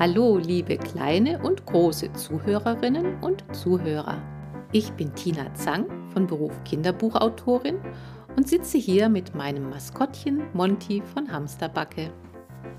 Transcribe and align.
Hallo, 0.00 0.38
liebe 0.38 0.76
kleine 0.76 1.42
und 1.42 1.66
große 1.66 2.12
Zuhörerinnen 2.12 3.20
und 3.20 3.42
Zuhörer. 3.52 4.22
Ich 4.70 4.92
bin 4.92 5.12
Tina 5.16 5.52
Zang 5.54 5.86
von 6.12 6.24
Beruf 6.28 6.52
Kinderbuchautorin 6.62 7.80
und 8.36 8.46
sitze 8.46 8.78
hier 8.78 9.08
mit 9.08 9.34
meinem 9.34 9.68
Maskottchen 9.68 10.44
Monty 10.52 11.02
von 11.02 11.32
Hamsterbacke. 11.32 12.12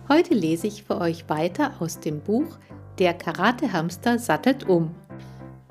Heute 0.08 0.34
lese 0.34 0.68
ich 0.68 0.84
für 0.84 1.02
euch 1.02 1.28
weiter 1.28 1.74
aus 1.82 2.00
dem 2.00 2.22
Buch 2.22 2.58
Der 3.00 3.14
Karatehamster 3.14 4.18
sattelt 4.18 4.70
um. 4.70 4.96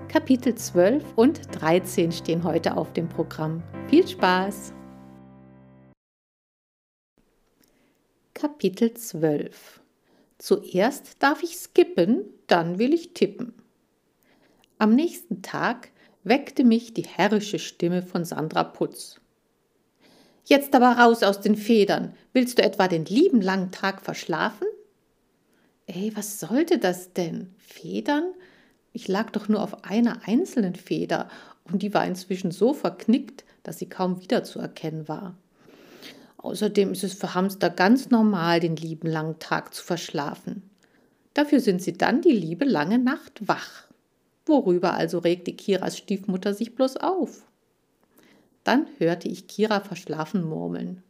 Kapitel 0.08 0.54
12 0.54 1.02
und 1.16 1.40
13 1.58 2.12
stehen 2.12 2.44
heute 2.44 2.76
auf 2.76 2.92
dem 2.92 3.08
Programm. 3.08 3.62
Viel 3.88 4.06
Spaß! 4.06 4.74
Kapitel 8.34 8.92
12 8.92 9.77
Zuerst 10.38 11.16
darf 11.22 11.42
ich 11.42 11.56
skippen, 11.56 12.24
dann 12.46 12.78
will 12.78 12.94
ich 12.94 13.12
tippen. 13.12 13.52
Am 14.78 14.94
nächsten 14.94 15.42
Tag 15.42 15.90
weckte 16.22 16.62
mich 16.64 16.94
die 16.94 17.02
herrische 17.02 17.58
Stimme 17.58 18.02
von 18.02 18.24
Sandra 18.24 18.64
Putz. 18.64 19.20
Jetzt 20.44 20.74
aber 20.74 20.92
raus 20.92 21.22
aus 21.22 21.40
den 21.40 21.56
Federn. 21.56 22.14
Willst 22.32 22.58
du 22.58 22.62
etwa 22.62 22.88
den 22.88 23.04
lieben 23.04 23.40
langen 23.40 23.70
Tag 23.70 24.00
verschlafen? 24.00 24.66
Ey, 25.86 26.12
was 26.14 26.38
sollte 26.38 26.78
das 26.78 27.12
denn? 27.12 27.54
Federn? 27.58 28.32
Ich 28.92 29.08
lag 29.08 29.30
doch 29.30 29.48
nur 29.48 29.62
auf 29.62 29.84
einer 29.84 30.26
einzelnen 30.26 30.74
Feder 30.74 31.28
und 31.64 31.82
die 31.82 31.92
war 31.92 32.06
inzwischen 32.06 32.50
so 32.50 32.72
verknickt, 32.72 33.44
dass 33.62 33.78
sie 33.78 33.88
kaum 33.88 34.22
wiederzuerkennen 34.22 35.08
war. 35.08 35.36
Außerdem 36.38 36.92
ist 36.92 37.04
es 37.04 37.14
für 37.14 37.34
Hamster 37.34 37.68
ganz 37.68 38.10
normal, 38.10 38.60
den 38.60 38.76
lieben 38.76 39.08
langen 39.08 39.38
Tag 39.38 39.74
zu 39.74 39.84
verschlafen. 39.84 40.62
Dafür 41.34 41.60
sind 41.60 41.82
sie 41.82 41.92
dann 41.92 42.22
die 42.22 42.32
liebe 42.32 42.64
lange 42.64 42.98
Nacht 42.98 43.46
wach. 43.46 43.84
Worüber 44.46 44.94
also 44.94 45.18
regte 45.18 45.52
Kiras 45.52 45.98
Stiefmutter 45.98 46.54
sich 46.54 46.74
bloß 46.74 46.96
auf? 46.96 47.42
Dann 48.64 48.86
hörte 48.98 49.28
ich 49.28 49.46
Kira 49.46 49.80
verschlafen 49.80 50.42
murmeln. 50.44 51.02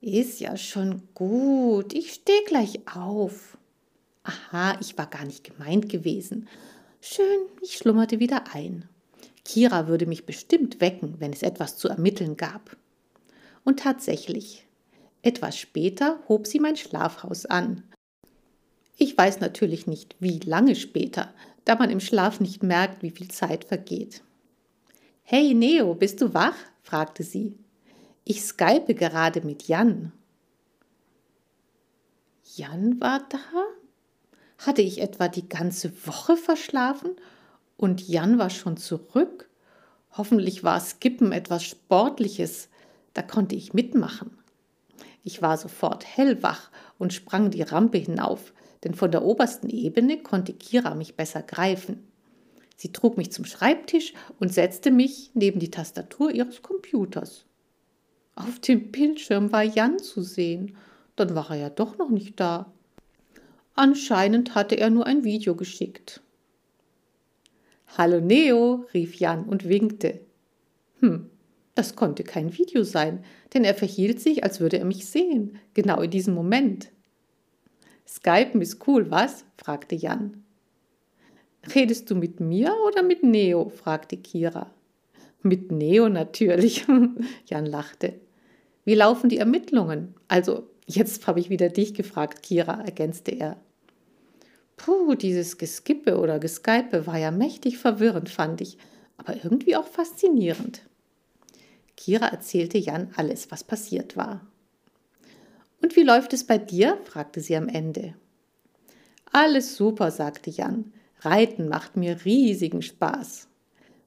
Ist 0.00 0.40
ja 0.40 0.56
schon 0.56 1.02
gut, 1.14 1.92
ich 1.92 2.12
steh 2.12 2.40
gleich 2.46 2.80
auf. 2.94 3.58
Aha, 4.22 4.78
ich 4.80 4.96
war 4.96 5.06
gar 5.06 5.24
nicht 5.24 5.44
gemeint 5.44 5.88
gewesen. 5.88 6.48
Schön, 7.00 7.38
ich 7.60 7.76
schlummerte 7.76 8.18
wieder 8.18 8.44
ein. 8.54 8.88
Kira 9.44 9.88
würde 9.88 10.06
mich 10.06 10.26
bestimmt 10.26 10.80
wecken, 10.80 11.16
wenn 11.18 11.32
es 11.32 11.42
etwas 11.42 11.76
zu 11.76 11.88
ermitteln 11.88 12.36
gab. 12.36 12.76
Und 13.64 13.80
tatsächlich, 13.80 14.66
etwas 15.22 15.56
später 15.58 16.18
hob 16.28 16.46
sie 16.46 16.60
mein 16.60 16.76
Schlafhaus 16.76 17.46
an. 17.46 17.82
Ich 18.96 19.16
weiß 19.16 19.40
natürlich 19.40 19.86
nicht, 19.86 20.16
wie 20.20 20.38
lange 20.40 20.76
später, 20.76 21.32
da 21.64 21.76
man 21.76 21.90
im 21.90 22.00
Schlaf 22.00 22.40
nicht 22.40 22.62
merkt, 22.62 23.02
wie 23.02 23.10
viel 23.10 23.28
Zeit 23.28 23.64
vergeht. 23.64 24.22
Hey 25.22 25.54
Neo, 25.54 25.94
bist 25.94 26.20
du 26.20 26.34
wach? 26.34 26.56
fragte 26.82 27.22
sie. 27.22 27.54
Ich 28.24 28.42
skype 28.42 28.94
gerade 28.94 29.40
mit 29.42 29.68
Jan. 29.68 30.12
Jan 32.56 33.00
war 33.00 33.20
da? 33.28 33.38
Hatte 34.58 34.82
ich 34.82 35.00
etwa 35.00 35.28
die 35.28 35.48
ganze 35.48 35.92
Woche 36.06 36.36
verschlafen 36.36 37.12
und 37.76 38.06
Jan 38.06 38.38
war 38.38 38.50
schon 38.50 38.76
zurück? 38.76 39.48
Hoffentlich 40.12 40.64
war 40.64 40.80
Skippen 40.80 41.32
etwas 41.32 41.64
Sportliches, 41.64 42.68
da 43.14 43.22
konnte 43.22 43.54
ich 43.54 43.74
mitmachen. 43.74 44.30
Ich 45.22 45.42
war 45.42 45.56
sofort 45.56 46.04
hellwach 46.06 46.70
und 46.98 47.12
sprang 47.12 47.50
die 47.50 47.62
Rampe 47.62 47.98
hinauf, 47.98 48.52
denn 48.84 48.94
von 48.94 49.10
der 49.10 49.24
obersten 49.24 49.68
Ebene 49.68 50.22
konnte 50.22 50.52
Kira 50.52 50.94
mich 50.94 51.16
besser 51.16 51.42
greifen. 51.42 52.06
Sie 52.76 52.92
trug 52.92 53.18
mich 53.18 53.30
zum 53.30 53.44
Schreibtisch 53.44 54.14
und 54.38 54.54
setzte 54.54 54.90
mich 54.90 55.30
neben 55.34 55.60
die 55.60 55.70
Tastatur 55.70 56.30
ihres 56.30 56.62
Computers. 56.62 57.44
Auf 58.34 58.58
dem 58.60 58.90
Bildschirm 58.90 59.52
war 59.52 59.62
Jan 59.62 59.98
zu 59.98 60.22
sehen, 60.22 60.76
dann 61.16 61.34
war 61.34 61.50
er 61.50 61.56
ja 61.56 61.70
doch 61.70 61.98
noch 61.98 62.08
nicht 62.08 62.40
da. 62.40 62.72
Anscheinend 63.74 64.54
hatte 64.54 64.76
er 64.76 64.88
nur 64.88 65.06
ein 65.06 65.24
Video 65.24 65.54
geschickt. 65.54 66.22
Hallo 67.98 68.20
Neo, 68.20 68.86
rief 68.94 69.16
Jan 69.16 69.44
und 69.44 69.68
winkte. 69.68 70.20
Hm, 71.00 71.28
das 71.74 71.96
konnte 71.96 72.24
kein 72.24 72.56
Video 72.58 72.82
sein, 72.82 73.24
denn 73.54 73.64
er 73.64 73.74
verhielt 73.74 74.20
sich, 74.20 74.44
als 74.44 74.60
würde 74.60 74.78
er 74.78 74.84
mich 74.84 75.06
sehen, 75.06 75.58
genau 75.74 76.00
in 76.00 76.10
diesem 76.10 76.34
Moment. 76.34 76.90
Skypen 78.06 78.60
ist 78.60 78.86
cool, 78.86 79.10
was? 79.10 79.44
fragte 79.56 79.94
Jan. 79.94 80.42
Redest 81.74 82.10
du 82.10 82.16
mit 82.16 82.40
mir 82.40 82.74
oder 82.86 83.02
mit 83.02 83.22
Neo? 83.22 83.68
fragte 83.68 84.16
Kira. 84.16 84.74
Mit 85.42 85.70
Neo 85.70 86.08
natürlich, 86.08 86.86
Jan 87.46 87.66
lachte. 87.66 88.20
Wie 88.84 88.94
laufen 88.94 89.28
die 89.28 89.38
Ermittlungen? 89.38 90.14
Also, 90.28 90.68
jetzt 90.86 91.26
habe 91.26 91.38
ich 91.38 91.50
wieder 91.50 91.68
dich 91.68 91.94
gefragt, 91.94 92.42
Kira, 92.42 92.82
ergänzte 92.82 93.30
er. 93.30 93.56
Puh, 94.76 95.14
dieses 95.14 95.58
Geskippe 95.58 96.18
oder 96.18 96.38
Geskype 96.38 97.06
war 97.06 97.18
ja 97.18 97.30
mächtig 97.30 97.78
verwirrend, 97.78 98.28
fand 98.28 98.60
ich, 98.60 98.78
aber 99.18 99.36
irgendwie 99.36 99.76
auch 99.76 99.86
faszinierend. 99.86 100.89
Kira 102.00 102.28
erzählte 102.28 102.78
Jan 102.78 103.12
alles, 103.16 103.50
was 103.50 103.62
passiert 103.62 104.16
war. 104.16 104.40
Und 105.82 105.96
wie 105.96 106.02
läuft 106.02 106.32
es 106.32 106.44
bei 106.46 106.56
dir? 106.56 106.98
fragte 107.04 107.42
sie 107.42 107.54
am 107.54 107.68
Ende. 107.68 108.14
Alles 109.30 109.76
super, 109.76 110.10
sagte 110.10 110.48
Jan. 110.48 110.94
Reiten 111.20 111.68
macht 111.68 111.98
mir 111.98 112.24
riesigen 112.24 112.80
Spaß. 112.80 113.48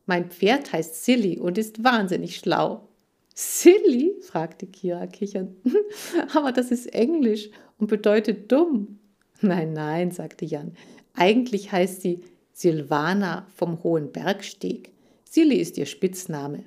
Mein 0.08 0.32
Pferd 0.32 0.74
heißt 0.74 1.06
Silly 1.06 1.38
und 1.38 1.60
ist 1.60 1.84
wahnsinnig 1.84 2.38
schlau. 2.38 2.88
Silly? 3.36 4.16
fragte 4.22 4.66
Kira 4.66 5.06
kichernd. 5.06 5.56
Aber 6.34 6.52
das 6.52 6.72
ist 6.72 6.92
Englisch 6.96 7.52
und 7.78 7.92
bedeutet 7.92 8.52
dumm. 8.52 8.98
Nein, 9.42 9.72
nein, 9.74 10.10
sagte 10.10 10.46
Jan. 10.46 10.76
Eigentlich 11.14 11.72
heißt 11.72 12.02
sie 12.02 12.24
Silvana 12.54 13.46
vom 13.56 13.84
Hohen 13.84 14.12
Bergsteg. 14.12 14.92
Silly 15.30 15.58
ist 15.58 15.78
ihr 15.78 15.86
Spitzname. 15.86 16.64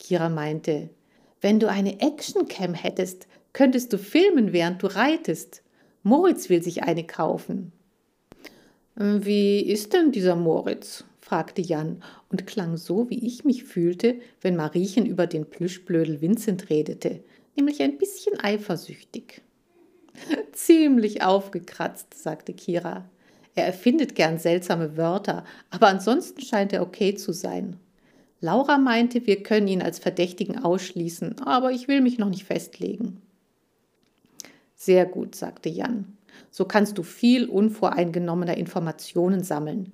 Kira 0.00 0.28
meinte, 0.28 0.90
wenn 1.40 1.60
du 1.60 1.68
eine 1.68 2.00
Actioncam 2.00 2.74
hättest, 2.74 3.28
könntest 3.52 3.92
du 3.92 3.98
filmen, 3.98 4.52
während 4.52 4.82
du 4.82 4.88
reitest. 4.88 5.62
Moritz 6.02 6.48
will 6.48 6.62
sich 6.62 6.82
eine 6.82 7.04
kaufen. 7.04 7.72
Wie 8.96 9.60
ist 9.60 9.92
denn 9.92 10.10
dieser 10.10 10.34
Moritz? 10.34 11.04
fragte 11.20 11.62
Jan 11.62 12.02
und 12.28 12.46
klang 12.46 12.76
so, 12.76 13.08
wie 13.08 13.24
ich 13.24 13.44
mich 13.44 13.62
fühlte, 13.62 14.16
wenn 14.40 14.56
Mariechen 14.56 15.06
über 15.06 15.28
den 15.28 15.48
Plüschblödel 15.48 16.20
Vincent 16.20 16.70
redete, 16.70 17.22
nämlich 17.54 17.80
ein 17.82 17.98
bisschen 17.98 18.40
eifersüchtig. 18.40 19.42
Ziemlich 20.52 21.22
aufgekratzt, 21.22 22.14
sagte 22.14 22.52
Kira. 22.52 23.08
Er 23.54 23.66
erfindet 23.66 24.14
gern 24.14 24.38
seltsame 24.38 24.96
Wörter, 24.96 25.44
aber 25.70 25.88
ansonsten 25.88 26.40
scheint 26.40 26.72
er 26.72 26.82
okay 26.82 27.14
zu 27.14 27.32
sein. 27.32 27.76
Laura 28.40 28.78
meinte, 28.78 29.26
wir 29.26 29.42
können 29.42 29.68
ihn 29.68 29.82
als 29.82 29.98
Verdächtigen 29.98 30.58
ausschließen, 30.58 31.40
aber 31.40 31.72
ich 31.72 31.88
will 31.88 32.00
mich 32.00 32.18
noch 32.18 32.30
nicht 32.30 32.44
festlegen. 32.44 33.20
Sehr 34.74 35.04
gut, 35.04 35.34
sagte 35.34 35.68
Jan. 35.68 36.16
So 36.50 36.64
kannst 36.64 36.96
du 36.96 37.02
viel 37.02 37.46
unvoreingenommener 37.46 38.56
Informationen 38.56 39.44
sammeln. 39.44 39.92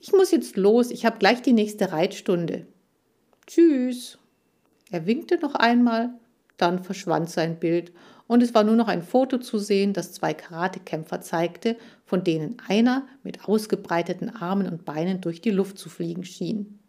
Ich 0.00 0.12
muss 0.12 0.32
jetzt 0.32 0.56
los, 0.56 0.90
ich 0.90 1.06
habe 1.06 1.18
gleich 1.18 1.40
die 1.40 1.52
nächste 1.52 1.92
Reitstunde. 1.92 2.66
Tschüss. 3.46 4.18
Er 4.90 5.06
winkte 5.06 5.38
noch 5.38 5.54
einmal, 5.54 6.10
dann 6.56 6.82
verschwand 6.82 7.30
sein 7.30 7.58
Bild 7.60 7.92
und 8.26 8.42
es 8.42 8.54
war 8.54 8.64
nur 8.64 8.76
noch 8.76 8.88
ein 8.88 9.02
Foto 9.02 9.38
zu 9.38 9.58
sehen, 9.58 9.92
das 9.92 10.12
zwei 10.12 10.34
Karatekämpfer 10.34 11.20
zeigte, 11.20 11.76
von 12.04 12.24
denen 12.24 12.56
einer 12.66 13.06
mit 13.22 13.48
ausgebreiteten 13.48 14.30
Armen 14.30 14.68
und 14.68 14.84
Beinen 14.84 15.20
durch 15.20 15.40
die 15.40 15.50
Luft 15.50 15.78
zu 15.78 15.88
fliegen 15.88 16.24
schien. 16.24 16.80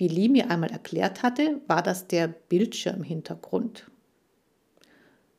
Wie 0.00 0.08
Lee 0.08 0.30
mir 0.30 0.50
einmal 0.50 0.70
erklärt 0.70 1.22
hatte, 1.22 1.60
war 1.66 1.82
das 1.82 2.06
der 2.06 2.26
Bildschirmhintergrund. 2.26 3.90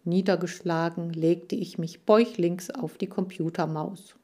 Niedergeschlagen 0.03 1.11
legte 1.13 1.55
ich 1.55 1.79
mich 1.79 2.05
bäuchlings 2.05 2.69
auf 2.69 2.99
die 2.99 3.07
Computermaus. 3.07 4.17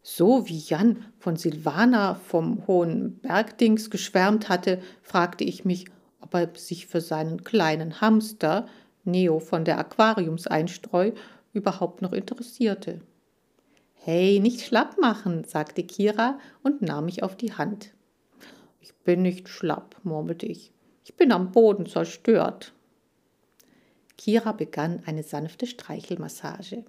So 0.00 0.48
wie 0.48 0.56
Jan 0.56 1.04
von 1.18 1.36
Silvana 1.36 2.14
vom 2.14 2.66
hohen 2.66 3.18
Bergdings 3.18 3.90
geschwärmt 3.90 4.48
hatte, 4.48 4.80
fragte 5.02 5.44
ich 5.44 5.66
mich, 5.66 5.84
ob 6.22 6.32
er 6.32 6.48
sich 6.54 6.86
für 6.86 7.02
seinen 7.02 7.44
kleinen 7.44 8.00
Hamster, 8.00 8.66
Neo 9.04 9.38
von 9.38 9.66
der 9.66 9.76
Aquariumseinstreu, 9.78 11.12
überhaupt 11.52 12.00
noch 12.00 12.14
interessierte. 12.14 13.02
Hey, 13.92 14.40
nicht 14.40 14.62
schlapp 14.62 14.98
machen, 14.98 15.44
sagte 15.44 15.82
Kira 15.82 16.38
und 16.62 16.80
nahm 16.80 17.04
mich 17.04 17.22
auf 17.22 17.36
die 17.36 17.52
Hand. 17.52 17.92
Ich 18.86 18.94
bin 18.94 19.22
nicht 19.22 19.48
schlapp, 19.48 19.96
murmelte 20.04 20.46
ich. 20.46 20.70
Ich 21.04 21.16
bin 21.16 21.32
am 21.32 21.50
Boden 21.50 21.86
zerstört. 21.86 22.72
Kira 24.16 24.52
begann 24.52 25.02
eine 25.06 25.24
sanfte 25.24 25.66
Streichelmassage. 25.66 26.84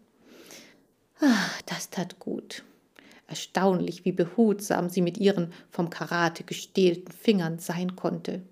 Ah, 1.19 1.49
das 1.65 1.89
tat 1.89 2.19
gut. 2.19 2.63
Erstaunlich, 3.25 4.05
wie 4.05 4.11
behutsam 4.11 4.89
sie 4.89 5.01
mit 5.01 5.17
ihren 5.17 5.51
vom 5.71 5.89
Karate 5.89 6.43
gestählten 6.43 7.11
Fingern 7.11 7.57
sein 7.57 7.95
konnte. 7.95 8.43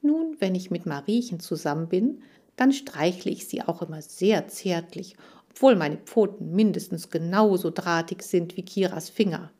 Nun, 0.00 0.38
wenn 0.38 0.54
ich 0.54 0.70
mit 0.70 0.86
Mariechen 0.86 1.40
zusammen 1.40 1.90
bin, 1.90 2.22
dann 2.56 2.72
streichle 2.72 3.32
ich 3.32 3.48
sie 3.48 3.60
auch 3.60 3.82
immer 3.82 4.00
sehr 4.00 4.48
zärtlich, 4.48 5.14
obwohl 5.50 5.76
meine 5.76 5.98
Pfoten 5.98 6.54
mindestens 6.54 7.10
genauso 7.10 7.70
drahtig 7.70 8.22
sind 8.22 8.56
wie 8.56 8.64
Kiras 8.64 9.10
Finger. 9.10 9.50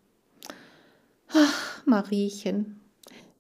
Ach, 1.37 1.85
Mariechen. 1.85 2.81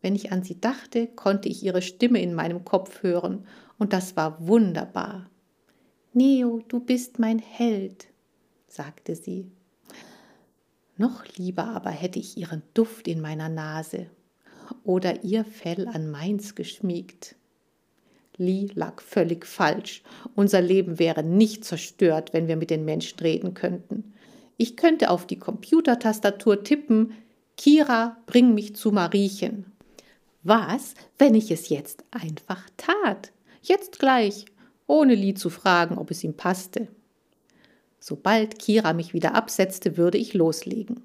Wenn 0.03 0.17
ich 0.17 0.33
an 0.33 0.43
sie 0.43 0.61
dachte, 0.61 1.07
konnte 1.07 1.49
ich 1.49 1.63
ihre 1.63 1.81
Stimme 1.81 2.21
in 2.21 2.35
meinem 2.35 2.65
Kopf 2.65 3.05
hören, 3.05 3.47
und 3.79 3.93
das 3.93 4.17
war 4.17 4.49
wunderbar. 4.49 5.31
Neo, 6.13 6.61
du 6.67 6.81
bist 6.81 7.21
mein 7.21 7.39
Held, 7.39 8.09
sagte 8.67 9.15
sie. 9.15 9.47
Noch 10.97 11.25
lieber 11.37 11.69
aber 11.69 11.91
hätte 11.91 12.19
ich 12.19 12.37
ihren 12.37 12.63
Duft 12.75 13.07
in 13.07 13.21
meiner 13.21 13.49
Nase 13.49 14.07
oder 14.83 15.23
ihr 15.23 15.45
Fell 15.45 15.87
an 15.87 16.11
meins 16.11 16.57
geschmiegt. 16.57 17.37
Lee 18.37 18.69
lag 18.75 19.01
völlig 19.01 19.47
falsch. 19.47 20.03
Unser 20.35 20.61
Leben 20.61 20.99
wäre 20.99 21.23
nicht 21.23 21.65
zerstört, 21.65 22.33
wenn 22.33 22.49
wir 22.49 22.57
mit 22.57 22.71
den 22.71 22.85
Menschen 22.85 23.21
reden 23.21 23.55
könnten. 23.55 24.15
Ich 24.57 24.77
könnte 24.77 25.11
auf 25.11 25.27
die 25.27 25.39
Computertastatur 25.39 26.65
tippen, 26.65 27.13
Kira, 27.57 28.17
bring 28.27 28.55
mich 28.55 28.75
zu 28.77 28.91
Mariechen. 28.91 29.73
Was, 30.43 30.95
wenn 31.19 31.35
ich 31.35 31.51
es 31.51 31.69
jetzt 31.69 32.05
einfach 32.11 32.69
tat? 32.77 33.33
Jetzt 33.63 33.99
gleich, 33.99 34.45
ohne 34.87 35.15
Lee 35.15 35.35
zu 35.35 35.49
fragen, 35.51 35.97
ob 35.97 36.11
es 36.11 36.23
ihm 36.25 36.37
passte. 36.37 36.89
Sobald 37.99 38.59
Kira 38.59 38.93
mich 38.93 39.15
wieder 39.15 39.35
absetzte, 39.35 39.97
würde 39.97 40.19
ich 40.19 40.35
loslegen. 40.35 41.03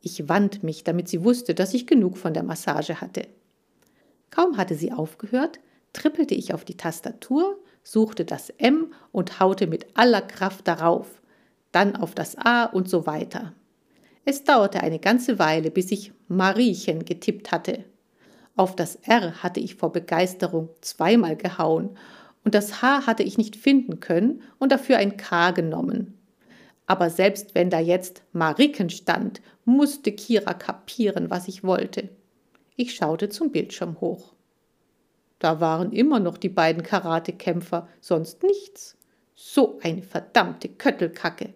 Ich 0.00 0.28
wand 0.28 0.62
mich, 0.62 0.84
damit 0.84 1.08
sie 1.08 1.22
wusste, 1.22 1.54
dass 1.54 1.74
ich 1.74 1.86
genug 1.86 2.16
von 2.16 2.34
der 2.34 2.42
Massage 2.42 3.00
hatte. 3.00 3.28
Kaum 4.30 4.56
hatte 4.56 4.74
sie 4.74 4.92
aufgehört, 4.92 5.60
trippelte 5.92 6.34
ich 6.34 6.54
auf 6.54 6.64
die 6.64 6.76
Tastatur, 6.76 7.58
suchte 7.82 8.24
das 8.24 8.50
M 8.50 8.92
und 9.12 9.40
haute 9.40 9.66
mit 9.66 9.86
aller 9.94 10.22
Kraft 10.22 10.66
darauf, 10.66 11.22
dann 11.72 11.96
auf 11.96 12.14
das 12.14 12.36
A 12.36 12.64
und 12.64 12.88
so 12.88 13.06
weiter. 13.06 13.54
Es 14.30 14.44
dauerte 14.44 14.82
eine 14.82 14.98
ganze 14.98 15.38
Weile, 15.38 15.70
bis 15.70 15.90
ich 15.90 16.12
Mariechen 16.28 17.06
getippt 17.06 17.50
hatte. 17.50 17.86
Auf 18.56 18.76
das 18.76 18.96
R 18.96 19.42
hatte 19.42 19.58
ich 19.58 19.76
vor 19.76 19.90
Begeisterung 19.90 20.68
zweimal 20.82 21.34
gehauen 21.34 21.96
und 22.44 22.54
das 22.54 22.82
H 22.82 23.06
hatte 23.06 23.22
ich 23.22 23.38
nicht 23.38 23.56
finden 23.56 24.00
können 24.00 24.42
und 24.58 24.70
dafür 24.70 24.98
ein 24.98 25.16
K 25.16 25.52
genommen. 25.52 26.18
Aber 26.84 27.08
selbst 27.08 27.54
wenn 27.54 27.70
da 27.70 27.80
jetzt 27.80 28.22
Mariken 28.34 28.90
stand, 28.90 29.40
musste 29.64 30.12
Kira 30.12 30.52
kapieren, 30.52 31.30
was 31.30 31.48
ich 31.48 31.64
wollte. 31.64 32.10
Ich 32.76 32.94
schaute 32.94 33.30
zum 33.30 33.50
Bildschirm 33.50 33.98
hoch. 33.98 34.34
Da 35.38 35.62
waren 35.62 35.90
immer 35.90 36.20
noch 36.20 36.36
die 36.36 36.50
beiden 36.50 36.82
Karatekämpfer, 36.82 37.88
sonst 38.02 38.42
nichts. 38.42 38.98
So 39.34 39.78
eine 39.82 40.02
verdammte 40.02 40.68
Köttelkacke. 40.68 41.54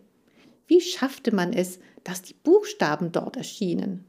Wie 0.68 0.80
schaffte 0.80 1.34
man 1.34 1.52
es, 1.52 1.80
dass 2.04 2.22
die 2.22 2.34
Buchstaben 2.34 3.12
dort 3.12 3.36
erschienen? 3.36 4.04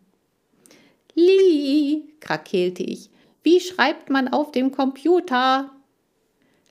Lee, 1.16 2.04
krakeelte 2.20 2.84
ich, 2.84 3.10
wie 3.44 3.60
schreibt 3.60 4.10
man 4.10 4.28
auf 4.28 4.52
dem 4.52 4.72
Computer? 4.72 5.72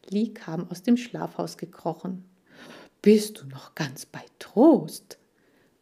Lee 0.08 0.28
kam 0.28 0.68
aus 0.70 0.82
dem 0.82 0.96
Schlafhaus 0.96 1.56
gekrochen. 1.56 2.24
Bist 3.02 3.40
du 3.40 3.46
noch 3.46 3.74
ganz 3.74 4.06
bei 4.06 4.24
Trost? 4.38 5.18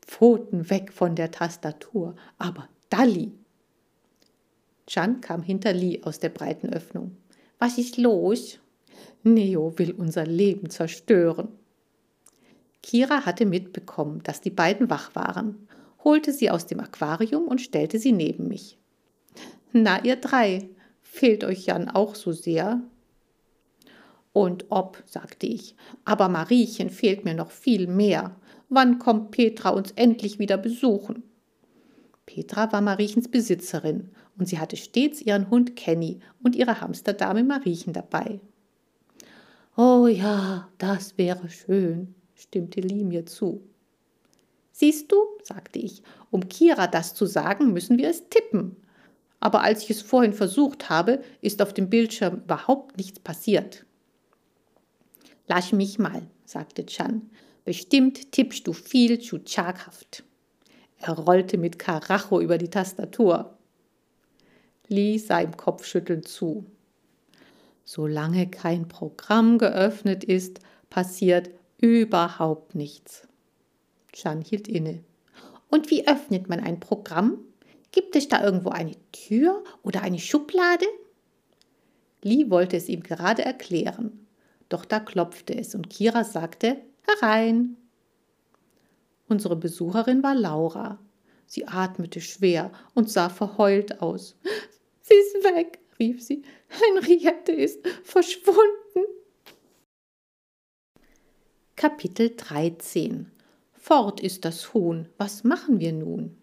Pfoten 0.03 0.69
weg 0.71 0.93
von 0.93 1.15
der 1.15 1.31
Tastatur, 1.31 2.17
aber 2.39 2.69
Dalli, 2.89 3.33
Chan 4.91 5.21
kam 5.21 5.45
hinter 5.45 5.73
Lee 5.73 6.01
aus 6.03 6.19
der 6.19 6.31
breiten 6.31 6.73
Öffnung. 6.73 7.17
Was 7.61 7.79
ist 7.79 7.97
los? 7.97 8.59
Neo 9.23 9.79
will 9.79 9.93
unser 9.93 10.27
Leben 10.27 10.69
zerstören. 10.69 11.49
Kira 12.82 13.27
hatte 13.27 13.47
mitbekommen, 13.47 14.23
dass 14.23 14.41
die 14.41 14.50
beiden 14.50 14.91
wach 14.91 15.15
waren, 15.15 15.69
holte 16.03 16.32
sie 16.32 16.50
aus 16.50 16.67
dem 16.67 16.81
Aquarium 16.81 17.47
und 17.47 17.61
stellte 17.61 17.99
sie 17.99 18.12
neben 18.12 18.49
mich. 18.49 18.79
Na, 19.73 20.03
ihr 20.05 20.17
drei, 20.17 20.69
fehlt 21.03 21.44
euch 21.44 21.67
Jan 21.67 21.88
auch 21.88 22.15
so 22.15 22.32
sehr? 22.32 22.81
Und 24.32 24.67
ob, 24.71 25.03
sagte 25.06 25.47
ich, 25.47 25.75
aber 26.05 26.29
Mariechen 26.29 26.91
fehlt 26.91 27.25
mir 27.25 27.35
noch 27.35 27.50
viel 27.50 27.87
mehr. 27.87 28.37
Wann 28.69 28.99
kommt 28.99 29.33
Petra 29.33 29.71
uns 29.71 29.91
endlich 29.93 30.38
wieder 30.38 30.56
besuchen? 30.56 31.25
Petra 32.26 32.73
war 32.73 32.81
Mariechens 32.81 33.29
Besitzerin 33.29 34.11
und 34.38 34.47
sie 34.47 34.61
hatte 34.61 34.76
stets 34.76 35.21
ihren 35.21 35.50
Hund 35.50 35.75
Kenny 35.75 36.21
und 36.43 36.55
ihre 36.55 36.81
Hamsterdame 36.81 37.43
Mariechen 37.43 37.93
dabei. 37.93 38.41
Oh 39.76 40.06
ja, 40.06 40.69
das 40.79 41.19
wäre 41.19 41.49
schön, 41.49 42.15
stimmte 42.41 42.81
Lee 42.81 43.05
mir 43.05 43.27
zu. 43.27 43.63
Siehst 44.73 45.13
du, 45.13 45.17
sagte 45.43 45.79
ich, 45.79 46.03
um 46.31 46.49
Kira 46.49 46.87
das 46.87 47.15
zu 47.15 47.27
sagen, 47.27 47.73
müssen 47.73 47.99
wir 47.99 48.09
es 48.09 48.29
tippen. 48.29 48.77
Aber 49.41 49.63
als 49.63 49.85
ich 49.85 49.91
es 49.91 50.03
vorhin 50.03 50.33
versucht 50.33 50.89
habe, 50.91 51.23
ist 51.41 51.63
auf 51.63 51.75
dem 51.75 51.91
Bildschirm 51.91 52.43
überhaupt 52.45 52.97
nichts 52.97 53.21
passiert. 53.21 53.85
Lass 55.47 55.73
mich 55.73 55.99
mal, 55.99 56.23
sagte 56.45 56.87
Chan. 56.87 57.29
Bestimmt 57.65 58.33
tippst 58.33 58.67
du 58.67 58.73
viel 58.73 59.19
zu 59.19 59.39
zaghaft. 59.39 60.25
Er 60.99 61.13
rollte 61.13 61.59
mit 61.59 61.79
Karacho 61.79 62.41
über 62.41 62.59
die 62.59 62.69
Tastatur. 62.69 63.57
Lee 64.89 65.19
sah 65.19 65.41
ihm 65.41 65.57
kopfschüttelnd 65.57 66.27
zu. 66.27 66.65
Solange 67.85 68.49
kein 68.49 68.89
Programm 68.89 69.59
geöffnet 69.59 70.25
ist, 70.25 70.61
passiert 70.91 71.51
überhaupt 71.81 72.75
nichts. 72.75 73.27
Chan 74.12 74.43
hielt 74.43 74.69
inne. 74.69 75.03
Und 75.69 75.91
wie 75.91 76.06
öffnet 76.06 76.49
man 76.49 76.61
ein 76.61 76.81
Programm? 76.81 77.38
Gibt 77.93 78.17
es 78.17 78.29
da 78.29 78.43
irgendwo 78.44 78.71
eine 78.71 78.94
Tür 79.12 79.65
oder 79.82 80.03
eine 80.03 80.19
Schublade? 80.19 80.87
Lee 82.23 82.50
wollte 82.50 82.77
es 82.77 82.88
ihm 82.88 83.03
gerade 83.03 83.44
erklären, 83.44 84.27
doch 84.69 84.85
da 84.85 85.00
klopfte 85.00 85.56
es 85.56 85.75
und 85.75 85.91
Kira 85.91 86.25
sagte 86.25 86.76
Herein. 87.02 87.76
Unsere 89.28 89.57
Besucherin 89.57 90.23
war 90.23 90.35
Laura. 90.35 90.99
Sie 91.47 91.66
atmete 91.66 92.21
schwer 92.21 92.71
und 92.95 93.11
sah 93.11 93.28
verheult 93.28 94.00
aus. 94.00 94.37
Sie 95.00 95.14
ist 95.14 95.45
weg, 95.45 95.81
rief 95.99 96.23
sie. 96.23 96.43
Henriette 96.69 97.52
ist 97.52 97.87
verschwunden. 98.05 99.05
Kapitel 101.81 102.37
13 102.37 103.31
Fort 103.73 104.21
ist 104.21 104.45
das 104.45 104.75
Huhn. 104.75 105.09
Was 105.17 105.45
machen 105.45 105.81
wir 105.81 105.95
nun? 105.95 106.37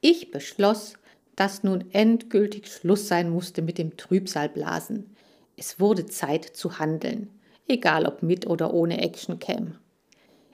Ich 0.00 0.30
beschloss, 0.30 0.94
dass 1.36 1.62
nun 1.62 1.84
endgültig 1.92 2.68
Schluss 2.68 3.06
sein 3.06 3.28
musste 3.28 3.60
mit 3.60 3.76
dem 3.76 3.98
Trübsalblasen. 3.98 5.14
Es 5.58 5.78
wurde 5.78 6.06
Zeit 6.06 6.44
zu 6.44 6.78
handeln, 6.78 7.28
egal 7.68 8.06
ob 8.06 8.22
mit 8.22 8.46
oder 8.46 8.72
ohne 8.72 9.02
Actioncam. 9.02 9.76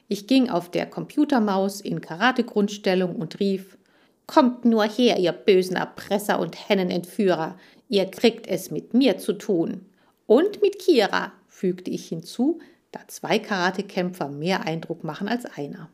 Ich 0.09 0.27
ging 0.27 0.51
auf 0.51 0.69
der 0.69 0.87
Computermaus 0.87 1.81
in 1.81 2.01
Karate-Grundstellung 2.01 3.15
und 3.15 3.39
rief: 3.39 3.79
Kommt 4.27 4.65
nur 4.65 4.83
her, 4.83 5.17
ihr 5.21 5.31
bösen 5.31 5.77
Erpresser 5.77 6.41
und 6.41 6.69
Hennenentführer, 6.69 7.57
ihr 7.89 8.07
kriegt 8.07 8.49
es 8.49 8.73
mit 8.73 8.95
mir 8.95 9.17
zu 9.19 9.35
tun. 9.35 9.87
Und 10.27 10.61
mit 10.61 10.81
Kira, 10.81 11.33
fügte 11.47 11.93
ich 11.93 12.09
hinzu, 12.09 12.59
da 12.93 13.01
zwei 13.07 13.39
Karatekämpfer 13.39 14.29
mehr 14.29 14.65
Eindruck 14.65 15.05
machen 15.05 15.29
als 15.29 15.45
einer. 15.45 15.91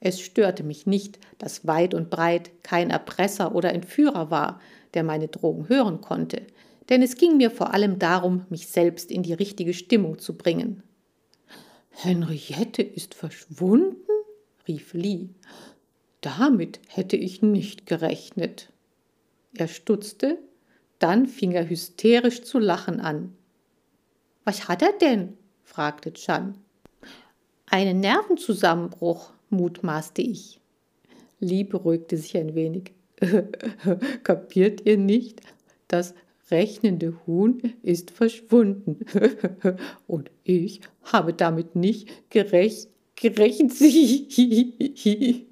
Es 0.00 0.20
störte 0.20 0.62
mich 0.62 0.86
nicht, 0.86 1.18
dass 1.38 1.66
weit 1.66 1.94
und 1.94 2.10
breit 2.10 2.50
kein 2.62 2.90
Erpresser 2.90 3.54
oder 3.54 3.72
Entführer 3.72 4.30
war, 4.30 4.60
der 4.94 5.02
meine 5.02 5.28
Drohung 5.28 5.68
hören 5.68 6.00
konnte, 6.00 6.46
denn 6.88 7.02
es 7.02 7.16
ging 7.16 7.36
mir 7.36 7.50
vor 7.50 7.74
allem 7.74 7.98
darum, 7.98 8.46
mich 8.48 8.68
selbst 8.68 9.10
in 9.10 9.22
die 9.22 9.34
richtige 9.34 9.74
Stimmung 9.74 10.18
zu 10.18 10.36
bringen. 10.36 10.82
Henriette 11.90 12.82
ist 12.82 13.14
verschwunden? 13.14 13.96
rief 14.66 14.94
Lee. 14.94 15.30
Damit 16.20 16.80
hätte 16.88 17.16
ich 17.16 17.42
nicht 17.42 17.86
gerechnet. 17.86 18.72
Er 19.54 19.68
stutzte, 19.68 20.38
dann 20.98 21.26
fing 21.26 21.52
er 21.52 21.68
hysterisch 21.68 22.42
zu 22.42 22.58
lachen 22.58 23.00
an. 23.00 23.36
Was 24.44 24.68
hat 24.68 24.82
er 24.82 24.92
denn? 24.92 25.36
Fragte 25.68 26.12
Chan. 26.12 26.54
Einen 27.66 28.00
Nervenzusammenbruch, 28.00 29.30
mutmaßte 29.50 30.22
ich. 30.22 30.60
Lee 31.40 31.64
beruhigte 31.64 32.16
sich 32.16 32.36
ein 32.36 32.54
wenig. 32.54 32.92
Kapiert 34.24 34.86
ihr 34.86 34.96
nicht, 34.96 35.42
dass 35.86 36.14
rechnende 36.50 37.14
Huhn 37.26 37.60
ist 37.82 38.10
verschwunden. 38.10 39.04
Und 40.06 40.30
ich 40.44 40.80
habe 41.02 41.34
damit 41.34 41.76
nicht 41.76 42.30
gerecht, 42.30 42.88
gerechnet. 43.14 43.72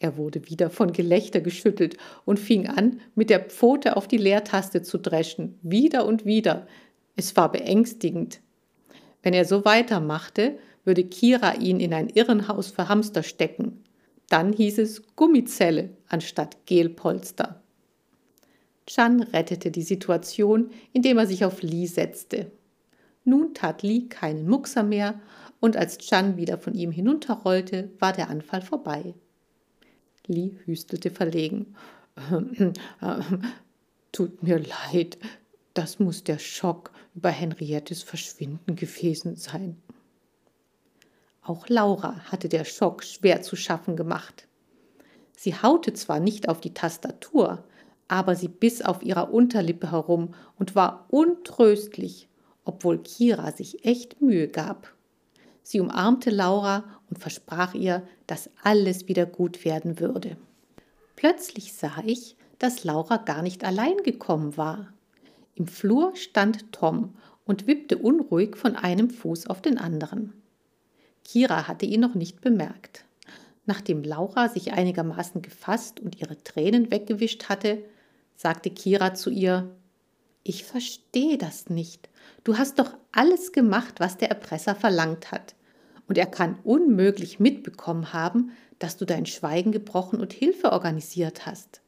Er 0.00 0.16
wurde 0.16 0.48
wieder 0.48 0.70
von 0.70 0.92
Gelächter 0.92 1.40
geschüttelt 1.40 1.96
und 2.24 2.38
fing 2.38 2.68
an, 2.68 3.00
mit 3.16 3.30
der 3.30 3.40
Pfote 3.40 3.96
auf 3.96 4.06
die 4.06 4.16
Leertaste 4.16 4.82
zu 4.82 4.96
dreschen, 4.96 5.58
wieder 5.62 6.06
und 6.06 6.24
wieder. 6.24 6.68
Es 7.16 7.36
war 7.36 7.50
beängstigend. 7.50 8.38
Wenn 9.22 9.34
er 9.34 9.44
so 9.44 9.64
weitermachte, 9.64 10.58
würde 10.84 11.04
Kira 11.04 11.54
ihn 11.54 11.80
in 11.80 11.92
ein 11.92 12.08
Irrenhaus 12.08 12.68
für 12.68 12.88
Hamster 12.88 13.22
stecken. 13.22 13.84
Dann 14.28 14.52
hieß 14.52 14.78
es 14.78 15.02
Gummizelle 15.16 15.90
anstatt 16.08 16.66
Gelpolster. 16.66 17.62
Chan 18.86 19.22
rettete 19.22 19.70
die 19.70 19.82
Situation, 19.82 20.70
indem 20.92 21.18
er 21.18 21.26
sich 21.26 21.44
auf 21.44 21.62
Lee 21.62 21.86
setzte. 21.86 22.50
Nun 23.24 23.52
tat 23.52 23.82
Lee 23.82 24.08
keinen 24.08 24.48
Muckser 24.48 24.82
mehr, 24.82 25.20
und 25.60 25.76
als 25.76 25.98
Chan 25.98 26.36
wieder 26.36 26.56
von 26.56 26.74
ihm 26.74 26.92
hinunterrollte, 26.92 27.90
war 27.98 28.12
der 28.12 28.30
Anfall 28.30 28.62
vorbei. 28.62 29.14
Lee 30.26 30.52
hüstelte 30.64 31.10
verlegen. 31.10 31.74
Tut 34.12 34.42
mir 34.42 34.58
leid, 34.58 35.18
das 35.78 36.00
muss 36.00 36.24
der 36.24 36.40
Schock 36.40 36.90
über 37.14 37.30
Henriettes 37.30 38.02
Verschwinden 38.02 38.74
gewesen 38.74 39.36
sein. 39.36 39.80
Auch 41.40 41.68
Laura 41.68 42.16
hatte 42.24 42.48
der 42.48 42.64
Schock 42.64 43.04
schwer 43.04 43.42
zu 43.42 43.54
schaffen 43.54 43.94
gemacht. 43.94 44.48
Sie 45.36 45.54
haute 45.54 45.92
zwar 45.92 46.18
nicht 46.18 46.48
auf 46.48 46.60
die 46.60 46.74
Tastatur, 46.74 47.62
aber 48.08 48.34
sie 48.34 48.48
biss 48.48 48.82
auf 48.82 49.04
ihrer 49.04 49.32
Unterlippe 49.32 49.92
herum 49.92 50.34
und 50.58 50.74
war 50.74 51.06
untröstlich, 51.10 52.28
obwohl 52.64 52.98
Kira 53.00 53.52
sich 53.52 53.84
echt 53.84 54.20
Mühe 54.20 54.48
gab. 54.48 54.92
Sie 55.62 55.78
umarmte 55.78 56.30
Laura 56.30 56.82
und 57.08 57.20
versprach 57.20 57.74
ihr, 57.74 58.02
dass 58.26 58.50
alles 58.64 59.06
wieder 59.06 59.26
gut 59.26 59.64
werden 59.64 60.00
würde. 60.00 60.38
Plötzlich 61.14 61.72
sah 61.72 62.02
ich, 62.04 62.36
dass 62.58 62.82
Laura 62.82 63.18
gar 63.18 63.42
nicht 63.42 63.62
allein 63.62 63.98
gekommen 63.98 64.56
war. 64.56 64.92
Im 65.58 65.66
Flur 65.66 66.14
stand 66.14 66.70
Tom 66.70 67.16
und 67.44 67.66
wippte 67.66 67.98
unruhig 67.98 68.56
von 68.56 68.76
einem 68.76 69.10
Fuß 69.10 69.48
auf 69.48 69.60
den 69.60 69.76
anderen. 69.76 70.32
Kira 71.24 71.66
hatte 71.66 71.84
ihn 71.84 72.00
noch 72.00 72.14
nicht 72.14 72.40
bemerkt. 72.40 73.04
Nachdem 73.66 74.04
Laura 74.04 74.48
sich 74.48 74.72
einigermaßen 74.72 75.42
gefasst 75.42 75.98
und 75.98 76.20
ihre 76.20 76.40
Tränen 76.44 76.92
weggewischt 76.92 77.48
hatte, 77.48 77.82
sagte 78.36 78.70
Kira 78.70 79.14
zu 79.14 79.30
ihr 79.30 79.74
Ich 80.44 80.62
verstehe 80.62 81.38
das 81.38 81.68
nicht. 81.68 82.08
Du 82.44 82.56
hast 82.56 82.78
doch 82.78 82.94
alles 83.10 83.50
gemacht, 83.50 83.96
was 83.98 84.16
der 84.16 84.30
Erpresser 84.30 84.76
verlangt 84.76 85.32
hat 85.32 85.56
und 86.06 86.18
er 86.18 86.26
kann 86.26 86.60
unmöglich 86.62 87.40
mitbekommen 87.40 88.12
haben, 88.12 88.52
dass 88.78 88.96
du 88.96 89.04
dein 89.04 89.26
Schweigen 89.26 89.72
gebrochen 89.72 90.20
und 90.20 90.32
Hilfe 90.32 90.72
organisiert 90.72 91.46
hast. 91.46 91.80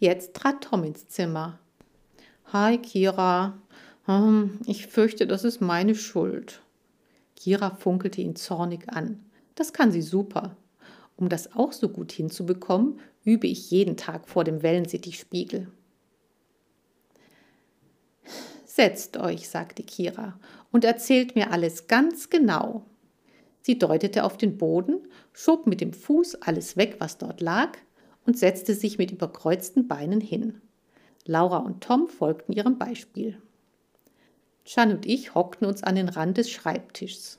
Jetzt 0.00 0.34
trat 0.34 0.64
Tom 0.64 0.82
ins 0.82 1.08
Zimmer. 1.08 1.60
Hi, 2.52 2.78
Kira. 2.78 3.62
Hm, 4.06 4.58
ich 4.66 4.88
fürchte, 4.88 5.28
das 5.28 5.44
ist 5.44 5.60
meine 5.60 5.94
Schuld. 5.94 6.62
Kira 7.36 7.76
funkelte 7.76 8.22
ihn 8.22 8.34
zornig 8.34 8.88
an. 8.88 9.24
Das 9.54 9.72
kann 9.72 9.92
sie 9.92 10.02
super. 10.02 10.56
Um 11.16 11.28
das 11.28 11.54
auch 11.54 11.72
so 11.72 11.88
gut 11.88 12.10
hinzubekommen, 12.10 12.98
übe 13.22 13.46
ich 13.46 13.70
jeden 13.70 13.96
Tag 13.96 14.28
vor 14.28 14.42
dem 14.42 14.64
Wellensittichspiegel. 14.64 15.68
Setzt 18.64 19.16
euch, 19.16 19.48
sagte 19.48 19.84
Kira, 19.84 20.36
und 20.72 20.84
erzählt 20.84 21.36
mir 21.36 21.52
alles 21.52 21.86
ganz 21.86 22.30
genau. 22.30 22.84
Sie 23.60 23.78
deutete 23.78 24.24
auf 24.24 24.36
den 24.36 24.58
Boden, 24.58 25.06
schob 25.32 25.68
mit 25.68 25.80
dem 25.80 25.92
Fuß 25.92 26.42
alles 26.42 26.76
weg, 26.76 26.96
was 26.98 27.16
dort 27.16 27.40
lag, 27.40 27.78
und 28.26 28.36
setzte 28.36 28.74
sich 28.74 28.98
mit 28.98 29.12
überkreuzten 29.12 29.86
Beinen 29.86 30.20
hin. 30.20 30.60
Laura 31.26 31.58
und 31.58 31.82
Tom 31.82 32.08
folgten 32.08 32.52
ihrem 32.52 32.78
Beispiel. 32.78 33.40
Chan 34.64 34.90
und 34.90 35.06
ich 35.06 35.34
hockten 35.34 35.66
uns 35.66 35.82
an 35.82 35.94
den 35.94 36.08
Rand 36.08 36.38
des 36.38 36.50
Schreibtischs. 36.50 37.38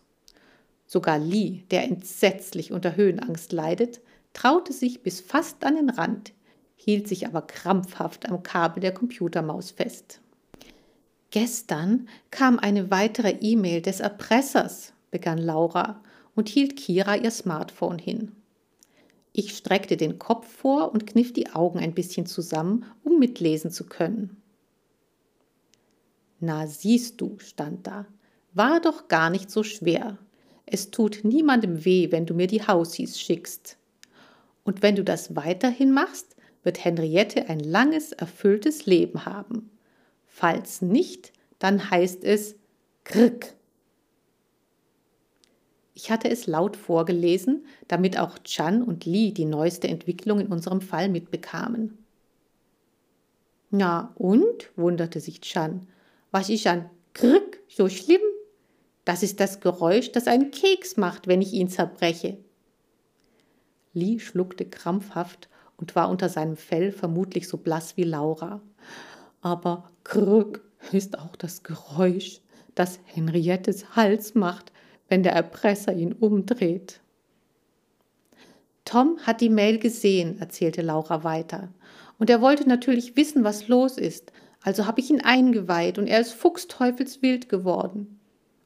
Sogar 0.86 1.20
Lee, 1.20 1.64
der 1.72 1.86
entsetzlich 1.86 2.72
unter 2.72 2.96
Höhenangst 2.96 3.54
leidet, 3.54 4.02
traute 4.34 4.74
sich 4.74 5.04
bis 5.04 5.22
fast 5.22 5.64
an 5.64 5.76
den 5.76 5.90
Rand, 5.90 6.34
hielt 6.76 7.08
sich 7.08 7.28
aber 7.28 7.42
krampfhaft 7.44 8.30
am 8.30 8.44
Kabel 8.44 8.82
der 8.82 8.94
Computermaus 8.94 9.72
fest. 9.72 10.20
Gestern 11.30 12.10
kam 12.30 12.60
eine 12.60 12.92
weitere 12.92 13.30
E-Mail 13.40 13.82
des 13.82 14.02
Erpressers, 14.02 14.92
begann 15.12 15.38
Laura 15.38 16.04
und 16.36 16.50
hielt 16.50 16.76
Kira 16.76 17.16
ihr 17.16 17.32
Smartphone 17.32 18.00
hin. 18.00 18.34
Ich 19.34 19.56
streckte 19.56 19.96
den 19.96 20.20
Kopf 20.20 20.48
vor 20.48 20.92
und 20.92 21.08
kniff 21.08 21.32
die 21.32 21.50
Augen 21.52 21.80
ein 21.80 21.94
bisschen 21.94 22.26
zusammen, 22.26 22.86
um 23.04 23.18
mitlesen 23.20 23.72
zu 23.72 23.86
können. 23.86 24.42
Na 26.40 26.68
siehst 26.68 27.22
du, 27.22 27.38
stand 27.40 27.88
da, 27.88 28.08
war 28.54 28.82
doch 28.82 29.08
gar 29.08 29.30
nicht 29.30 29.50
so 29.50 29.64
schwer. 29.64 30.18
Es 30.66 30.92
tut 30.92 31.24
niemandem 31.24 31.86
weh, 31.86 32.12
wenn 32.12 32.26
du 32.26 32.34
mir 32.34 32.48
die 32.48 32.66
Hausies 32.66 33.20
schickst. 33.20 33.78
Und 34.64 34.82
wenn 34.82 34.96
du 34.96 35.04
das 35.04 35.36
weiterhin 35.36 35.92
machst, 35.92 36.36
wird 36.64 36.84
Henriette 36.84 37.50
ein 37.50 37.60
langes, 37.60 38.12
erfülltes 38.12 38.86
Leben 38.86 39.26
haben. 39.26 39.70
Falls 40.26 40.82
nicht, 40.82 41.34
dann 41.60 41.90
heißt 41.90 42.24
es 42.24 42.56
Krk. 43.04 43.54
Ich 46.04 46.10
hatte 46.10 46.32
es 46.32 46.48
laut 46.48 46.78
vorgelesen, 46.78 47.64
damit 47.88 48.18
auch 48.18 48.40
Chan 48.40 48.82
und 48.82 49.06
Lee 49.06 49.30
die 49.30 49.46
neueste 49.46 49.88
Entwicklung 49.88 50.40
in 50.40 50.48
unserem 50.48 50.82
Fall 50.82 51.10
mitbekamen. 51.10 51.96
Na 53.70 54.12
und? 54.16 54.72
wunderte 54.76 55.20
sich 55.20 55.42
Chan. 55.42 55.86
Was 56.32 56.50
ist 56.50 56.66
an 56.66 56.90
Krück 57.14 57.60
so 57.70 57.88
schlimm? 57.88 58.22
Das 59.06 59.22
ist 59.22 59.40
das 59.40 59.60
Geräusch, 59.60 60.12
das 60.12 60.26
ein 60.26 60.50
Keks 60.50 60.98
macht, 60.98 61.28
wenn 61.28 61.40
ich 61.40 61.54
ihn 61.54 61.70
zerbreche. 61.70 62.40
Lee 63.94 64.18
schluckte 64.18 64.66
krampfhaft 64.66 65.50
und 65.78 65.96
war 65.96 66.10
unter 66.10 66.30
seinem 66.30 66.58
Fell 66.58 66.92
vermutlich 66.92 67.48
so 67.48 67.58
blass 67.58 67.96
wie 67.96 68.06
Laura. 68.06 68.60
Aber 69.42 69.92
Krück 70.04 70.68
ist 70.92 71.20
auch 71.20 71.36
das 71.36 71.62
Geräusch, 71.62 72.42
das 72.74 73.00
Henriettes 73.06 73.96
Hals 73.96 74.34
macht, 74.34 74.72
wenn 75.12 75.24
der 75.24 75.34
Erpresser 75.34 75.94
ihn 75.94 76.14
umdreht. 76.14 77.02
Tom 78.86 79.20
hat 79.24 79.42
die 79.42 79.50
Mail 79.50 79.78
gesehen, 79.78 80.40
erzählte 80.40 80.82
Laura 80.82 81.26
weiter. 81.26 81.68
Und 82.18 82.30
er 82.30 82.40
wollte 82.40 82.68
natürlich 82.68 83.18
wissen, 83.18 83.44
was 83.44 83.68
los 83.68 83.98
ist. 83.98 84.32
Also 84.62 84.88
habe 84.88 85.02
ich 85.02 85.10
ihn 85.10 85.20
eingeweiht 85.20 85.98
und 85.98 86.08
er 86.08 86.22
ist 86.22 86.32
fuchsteufelswild 86.32 87.50
geworden. 87.50 88.22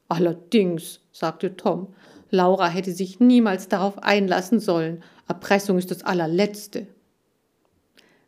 Allerdings, 0.06 1.00
sagte 1.10 1.56
Tom, 1.56 1.88
Laura 2.30 2.68
hätte 2.68 2.92
sich 2.92 3.18
niemals 3.18 3.66
darauf 3.66 4.04
einlassen 4.04 4.60
sollen. 4.60 5.02
Erpressung 5.26 5.78
ist 5.78 5.90
das 5.90 6.04
allerletzte. 6.04 6.86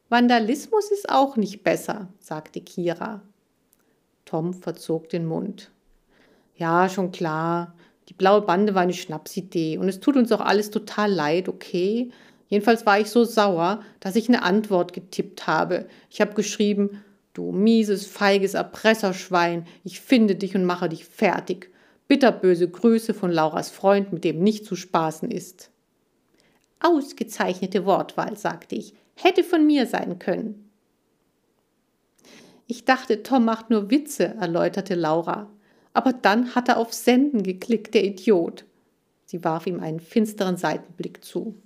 Vandalismus 0.08 0.90
ist 0.90 1.08
auch 1.08 1.36
nicht 1.36 1.62
besser, 1.62 2.08
sagte 2.18 2.62
Kira. 2.62 3.22
Tom 4.24 4.54
verzog 4.54 5.08
den 5.08 5.24
Mund. 5.24 5.70
Ja, 6.56 6.88
schon 6.88 7.12
klar. 7.12 7.74
Die 8.08 8.14
blaue 8.14 8.40
Bande 8.40 8.74
war 8.74 8.82
eine 8.82 8.94
Schnapsidee 8.94 9.76
und 9.76 9.88
es 9.88 10.00
tut 10.00 10.16
uns 10.16 10.32
auch 10.32 10.40
alles 10.40 10.70
total 10.70 11.12
leid, 11.12 11.48
okay? 11.48 12.10
Jedenfalls 12.48 12.86
war 12.86 12.98
ich 12.98 13.10
so 13.10 13.24
sauer, 13.24 13.82
dass 14.00 14.16
ich 14.16 14.28
eine 14.28 14.42
Antwort 14.42 14.94
getippt 14.94 15.46
habe. 15.46 15.86
Ich 16.08 16.22
habe 16.22 16.32
geschrieben, 16.32 17.02
du 17.34 17.52
mieses, 17.52 18.06
feiges 18.06 18.54
Erpresserschwein, 18.54 19.66
ich 19.84 20.00
finde 20.00 20.36
dich 20.36 20.54
und 20.54 20.64
mache 20.64 20.88
dich 20.88 21.04
fertig. 21.04 21.70
Bitterböse 22.08 22.70
Grüße 22.70 23.12
von 23.12 23.30
Lauras 23.30 23.68
Freund, 23.68 24.14
mit 24.14 24.24
dem 24.24 24.42
nicht 24.42 24.64
zu 24.64 24.76
spaßen 24.76 25.30
ist. 25.30 25.70
Ausgezeichnete 26.80 27.84
Wortwahl, 27.84 28.38
sagte 28.38 28.76
ich, 28.76 28.94
hätte 29.16 29.44
von 29.44 29.66
mir 29.66 29.84
sein 29.84 30.18
können. 30.18 30.70
Ich 32.66 32.86
dachte, 32.86 33.22
Tom 33.22 33.44
macht 33.44 33.68
nur 33.68 33.90
Witze, 33.90 34.34
erläuterte 34.40 34.94
Laura 34.94 35.50
aber 35.98 36.12
dann 36.12 36.54
hat 36.54 36.68
er 36.68 36.76
auf 36.76 36.92
Senden 36.92 37.42
geklickt, 37.42 37.92
der 37.92 38.04
Idiot. 38.04 38.64
Sie 39.24 39.42
warf 39.42 39.66
ihm 39.66 39.80
einen 39.80 39.98
finsteren 39.98 40.56
Seitenblick 40.56 41.24
zu. 41.24 41.56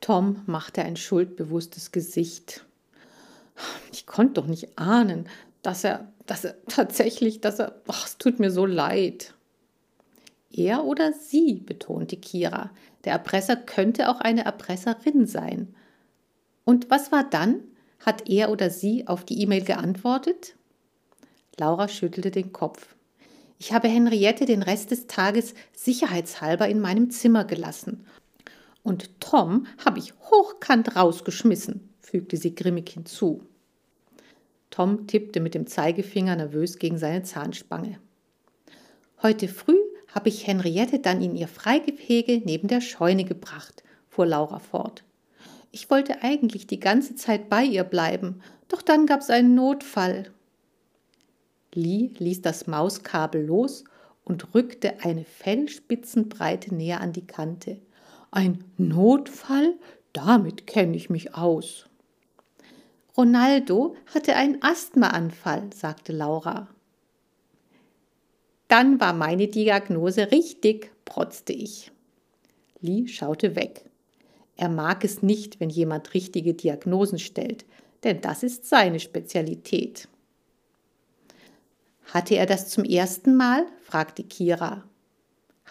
Tom 0.00 0.42
machte 0.46 0.82
ein 0.82 0.96
schuldbewusstes 0.96 1.92
Gesicht. 1.92 2.64
Ich 3.92 4.06
konnte 4.06 4.34
doch 4.34 4.46
nicht 4.48 4.76
ahnen, 4.76 5.28
dass 5.62 5.84
er, 5.84 6.12
dass 6.26 6.44
er 6.44 6.56
tatsächlich, 6.66 7.40
dass 7.40 7.60
er, 7.60 7.80
ach, 7.86 8.04
es 8.04 8.18
tut 8.18 8.40
mir 8.40 8.50
so 8.50 8.66
leid. 8.66 9.34
Er 10.50 10.82
oder 10.86 11.12
sie, 11.12 11.54
betonte 11.64 12.16
Kira. 12.16 12.72
Der 13.04 13.12
Erpresser 13.12 13.54
könnte 13.54 14.08
auch 14.08 14.18
eine 14.18 14.44
Erpresserin 14.44 15.28
sein. 15.28 15.72
Und 16.64 16.90
was 16.90 17.12
war 17.12 17.22
dann? 17.22 17.62
Hat 18.00 18.28
er 18.28 18.50
oder 18.50 18.70
sie 18.70 19.06
auf 19.06 19.24
die 19.24 19.40
E-Mail 19.40 19.62
geantwortet? 19.62 20.56
Laura 21.58 21.88
schüttelte 21.88 22.30
den 22.30 22.52
Kopf. 22.52 22.94
Ich 23.58 23.72
habe 23.72 23.88
Henriette 23.88 24.44
den 24.44 24.62
Rest 24.62 24.90
des 24.90 25.06
Tages 25.06 25.54
sicherheitshalber 25.74 26.68
in 26.68 26.80
meinem 26.80 27.10
Zimmer 27.10 27.44
gelassen. 27.44 28.06
Und 28.82 29.20
Tom 29.20 29.66
habe 29.84 29.98
ich 29.98 30.12
hochkant 30.30 30.96
rausgeschmissen, 30.96 31.88
fügte 32.00 32.36
sie 32.36 32.54
grimmig 32.54 32.90
hinzu. 32.90 33.42
Tom 34.70 35.06
tippte 35.06 35.40
mit 35.40 35.54
dem 35.54 35.66
Zeigefinger 35.66 36.36
nervös 36.36 36.78
gegen 36.78 36.98
seine 36.98 37.22
Zahnspange. 37.22 37.98
Heute 39.22 39.48
früh 39.48 39.78
habe 40.14 40.28
ich 40.28 40.46
Henriette 40.46 40.98
dann 40.98 41.22
in 41.22 41.34
ihr 41.34 41.48
Freigehege 41.48 42.42
neben 42.44 42.68
der 42.68 42.80
Scheune 42.80 43.24
gebracht, 43.24 43.82
fuhr 44.10 44.26
Laura 44.26 44.58
fort. 44.58 45.04
Ich 45.70 45.90
wollte 45.90 46.22
eigentlich 46.22 46.66
die 46.66 46.80
ganze 46.80 47.14
Zeit 47.14 47.48
bei 47.48 47.64
ihr 47.64 47.84
bleiben, 47.84 48.42
doch 48.68 48.82
dann 48.82 49.06
gab's 49.06 49.30
einen 49.30 49.54
Notfall. 49.54 50.33
Lee 51.74 52.10
ließ 52.18 52.42
das 52.42 52.66
Mauskabel 52.66 53.44
los 53.44 53.84
und 54.24 54.54
rückte 54.54 55.04
eine 55.04 55.24
Fellspitzenbreite 55.24 56.74
näher 56.74 57.00
an 57.00 57.12
die 57.12 57.26
Kante. 57.26 57.80
Ein 58.30 58.64
Notfall? 58.78 59.74
Damit 60.12 60.66
kenne 60.66 60.96
ich 60.96 61.10
mich 61.10 61.34
aus. 61.34 61.86
Ronaldo 63.16 63.96
hatte 64.12 64.34
einen 64.36 64.62
Asthmaanfall, 64.62 65.70
sagte 65.72 66.12
Laura. 66.12 66.68
Dann 68.68 69.00
war 69.00 69.12
meine 69.12 69.48
Diagnose 69.48 70.32
richtig, 70.32 70.90
protzte 71.04 71.52
ich. 71.52 71.92
Lee 72.80 73.06
schaute 73.06 73.56
weg. 73.56 73.84
Er 74.56 74.68
mag 74.68 75.04
es 75.04 75.22
nicht, 75.22 75.60
wenn 75.60 75.70
jemand 75.70 76.14
richtige 76.14 76.54
Diagnosen 76.54 77.18
stellt, 77.18 77.64
denn 78.04 78.20
das 78.20 78.42
ist 78.42 78.66
seine 78.66 79.00
Spezialität. 79.00 80.08
Hatte 82.12 82.36
er 82.36 82.46
das 82.46 82.68
zum 82.68 82.84
ersten 82.84 83.34
Mal? 83.36 83.66
fragte 83.82 84.22
Kira. 84.22 84.84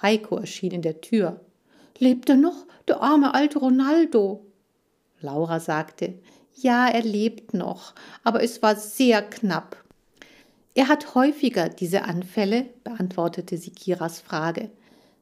Heiko 0.02 0.38
erschien 0.38 0.72
in 0.72 0.82
der 0.82 1.02
Tür. 1.02 1.40
Lebt 2.00 2.30
er 2.30 2.36
noch, 2.36 2.66
der 2.88 3.02
arme 3.02 3.34
alte 3.34 3.60
Ronaldo? 3.60 4.46
Laura 5.22 5.60
sagte, 5.60 6.16
ja, 6.56 6.88
er 6.88 7.04
lebt 7.04 7.54
noch, 7.54 7.94
aber 8.24 8.44
es 8.44 8.62
war 8.62 8.76
sehr 8.76 9.22
knapp. 9.22 9.78
Er 10.76 10.88
hat 10.88 11.16
häufiger 11.16 11.70
diese 11.70 12.04
Anfälle, 12.04 12.66
beantwortete 12.84 13.58
sie 13.58 13.72
Kiras 13.72 14.20
Frage. 14.20 14.72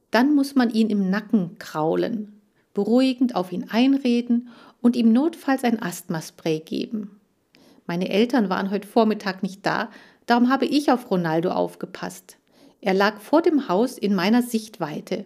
Dann 0.10 0.34
muss 0.34 0.56
man 0.56 0.70
ihn 0.70 0.90
im 0.90 1.10
Nacken 1.10 1.58
kraulen 1.60 2.42
beruhigend 2.74 3.36
auf 3.36 3.52
ihn 3.52 3.70
einreden 3.70 4.50
und 4.82 4.96
ihm 4.96 5.12
notfalls 5.12 5.64
ein 5.64 5.82
Asthmaspray 5.82 6.60
geben. 6.60 7.20
Meine 7.86 8.10
Eltern 8.10 8.50
waren 8.50 8.72
heute 8.72 8.88
Vormittag 8.88 9.44
nicht 9.44 9.66
da, 9.66 9.90
darum 10.26 10.50
habe 10.50 10.66
ich 10.66 10.92
auf 10.92 11.10
Ronaldo 11.10 11.52
aufgepasst. 11.52 12.38
Er 12.82 12.94
lag 12.94 13.20
vor 13.20 13.42
dem 13.42 13.68
Haus 13.68 13.98
in 13.98 14.16
meiner 14.16 14.42
Sichtweite. 14.42 15.26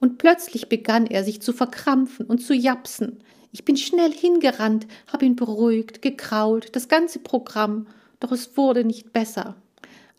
Und 0.00 0.18
plötzlich 0.18 0.68
begann 0.68 1.06
er 1.06 1.24
sich 1.24 1.40
zu 1.40 1.52
verkrampfen 1.52 2.26
und 2.26 2.38
zu 2.38 2.54
japsen. 2.54 3.20
Ich 3.52 3.64
bin 3.64 3.76
schnell 3.76 4.12
hingerannt, 4.12 4.86
habe 5.10 5.24
ihn 5.24 5.36
beruhigt, 5.36 6.02
gekrault, 6.02 6.76
das 6.76 6.88
ganze 6.88 7.18
Programm, 7.18 7.86
doch 8.20 8.32
es 8.32 8.56
wurde 8.56 8.84
nicht 8.84 9.12
besser. 9.12 9.56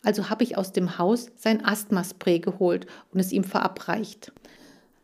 Also 0.02 0.30
habe 0.30 0.44
ich 0.44 0.56
aus 0.56 0.72
dem 0.72 0.98
Haus 0.98 1.30
sein 1.36 1.64
Asthmaspray 1.64 2.38
geholt 2.38 2.86
und 3.12 3.20
es 3.20 3.32
ihm 3.32 3.44
verabreicht. 3.44 4.32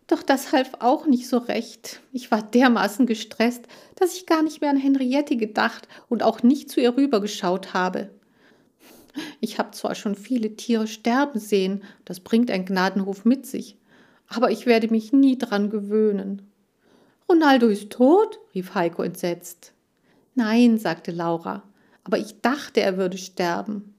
Doch 0.06 0.22
das 0.22 0.52
half 0.52 0.72
auch 0.80 1.06
nicht 1.06 1.28
so 1.28 1.38
recht. 1.38 2.00
Ich 2.12 2.30
war 2.30 2.42
dermaßen 2.42 3.06
gestresst, 3.06 3.66
dass 3.96 4.14
ich 4.14 4.26
gar 4.26 4.42
nicht 4.42 4.60
mehr 4.60 4.70
an 4.70 4.76
Henriette 4.76 5.36
gedacht 5.36 5.88
und 6.08 6.22
auch 6.22 6.42
nicht 6.42 6.70
zu 6.70 6.80
ihr 6.80 6.96
rübergeschaut 6.96 7.72
habe. 7.74 8.10
Ich 9.40 9.58
habe 9.58 9.70
zwar 9.72 9.94
schon 9.94 10.14
viele 10.14 10.56
Tiere 10.56 10.86
sterben 10.86 11.38
sehen, 11.38 11.82
das 12.04 12.20
bringt 12.20 12.50
ein 12.50 12.64
Gnadenhof 12.64 13.24
mit 13.24 13.46
sich, 13.46 13.76
aber 14.26 14.50
ich 14.50 14.66
werde 14.66 14.88
mich 14.88 15.12
nie 15.12 15.38
dran 15.38 15.70
gewöhnen. 15.70 16.42
Ronaldo 17.28 17.68
ist 17.68 17.90
tot? 17.90 18.38
rief 18.54 18.74
Heiko 18.74 19.02
entsetzt. 19.02 19.72
Nein, 20.34 20.78
sagte 20.78 21.12
Laura, 21.12 21.62
aber 22.02 22.18
ich 22.18 22.40
dachte, 22.40 22.80
er 22.80 22.96
würde 22.96 23.18
sterben. 23.18 23.94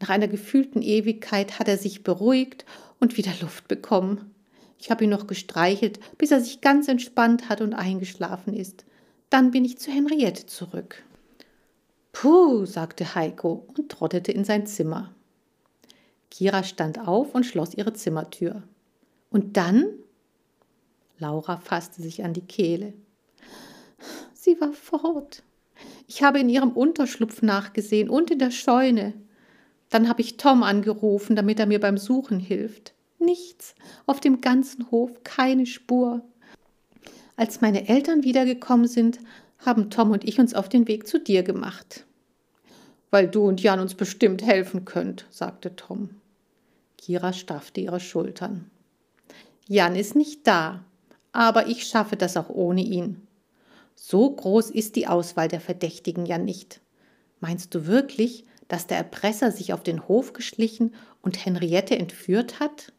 Nach 0.00 0.10
einer 0.10 0.28
gefühlten 0.28 0.82
Ewigkeit 0.82 1.58
hat 1.58 1.68
er 1.68 1.78
sich 1.78 2.02
beruhigt 2.02 2.64
und 3.00 3.16
wieder 3.16 3.32
Luft 3.40 3.68
bekommen. 3.68 4.34
Ich 4.78 4.90
habe 4.90 5.04
ihn 5.04 5.10
noch 5.10 5.28
gestreichelt, 5.28 6.00
bis 6.18 6.32
er 6.32 6.40
sich 6.40 6.60
ganz 6.60 6.88
entspannt 6.88 7.48
hat 7.48 7.60
und 7.60 7.72
eingeschlafen 7.72 8.52
ist. 8.52 8.84
Dann 9.30 9.52
bin 9.52 9.64
ich 9.64 9.78
zu 9.78 9.90
Henriette 9.90 10.46
zurück. 10.46 11.04
Puh, 12.12 12.66
sagte 12.66 13.14
Heiko 13.14 13.66
und 13.76 13.88
trottete 13.88 14.32
in 14.32 14.44
sein 14.44 14.66
Zimmer. 14.66 15.14
Kira 16.30 16.62
stand 16.62 17.06
auf 17.06 17.34
und 17.34 17.44
schloss 17.44 17.74
ihre 17.74 17.92
Zimmertür. 17.92 18.62
Und 19.30 19.56
dann? 19.56 19.86
Laura 21.18 21.58
fasste 21.58 22.02
sich 22.02 22.24
an 22.24 22.34
die 22.34 22.46
Kehle. 22.46 22.92
Sie 24.34 24.60
war 24.60 24.72
fort. 24.72 25.42
Ich 26.06 26.22
habe 26.22 26.40
in 26.40 26.48
ihrem 26.48 26.72
Unterschlupf 26.72 27.42
nachgesehen 27.42 28.10
und 28.10 28.30
in 28.30 28.38
der 28.38 28.50
Scheune. 28.50 29.14
Dann 29.88 30.08
habe 30.08 30.20
ich 30.20 30.36
Tom 30.36 30.62
angerufen, 30.62 31.36
damit 31.36 31.60
er 31.60 31.66
mir 31.66 31.80
beim 31.80 31.98
Suchen 31.98 32.40
hilft. 32.40 32.92
Nichts, 33.18 33.74
auf 34.06 34.20
dem 34.20 34.40
ganzen 34.40 34.90
Hof 34.90 35.22
keine 35.22 35.66
Spur. 35.66 36.22
Als 37.36 37.60
meine 37.60 37.88
Eltern 37.88 38.24
wiedergekommen 38.24 38.88
sind, 38.88 39.18
haben 39.64 39.90
Tom 39.90 40.10
und 40.10 40.24
ich 40.24 40.38
uns 40.38 40.54
auf 40.54 40.68
den 40.68 40.88
Weg 40.88 41.06
zu 41.06 41.18
dir 41.18 41.42
gemacht. 41.42 42.04
Weil 43.10 43.28
du 43.28 43.46
und 43.46 43.62
Jan 43.62 43.80
uns 43.80 43.94
bestimmt 43.94 44.42
helfen 44.42 44.84
könnt, 44.84 45.26
sagte 45.30 45.76
Tom. 45.76 46.10
Kira 46.98 47.32
straffte 47.32 47.80
ihre 47.80 48.00
Schultern. 48.00 48.70
Jan 49.66 49.96
ist 49.96 50.14
nicht 50.16 50.46
da, 50.46 50.84
aber 51.32 51.68
ich 51.68 51.86
schaffe 51.86 52.16
das 52.16 52.36
auch 52.36 52.48
ohne 52.48 52.82
ihn. 52.82 53.26
So 53.94 54.30
groß 54.30 54.70
ist 54.70 54.96
die 54.96 55.06
Auswahl 55.06 55.48
der 55.48 55.60
Verdächtigen 55.60 56.26
ja 56.26 56.38
nicht. 56.38 56.80
Meinst 57.40 57.74
du 57.74 57.86
wirklich, 57.86 58.46
dass 58.68 58.86
der 58.86 58.96
Erpresser 58.98 59.52
sich 59.52 59.72
auf 59.72 59.82
den 59.82 60.08
Hof 60.08 60.32
geschlichen 60.32 60.94
und 61.20 61.44
Henriette 61.44 61.98
entführt 61.98 62.60
hat? 62.60 62.92